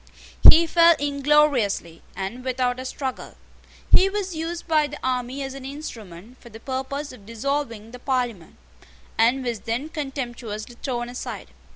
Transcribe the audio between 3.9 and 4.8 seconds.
He was used